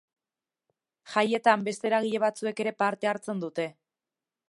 [1.15, 3.73] Jaietan, beste eragile batzuek ere parte hartzen dute.